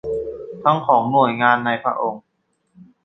[0.63, 2.23] ทั้งของหน่วยงานในพระองค์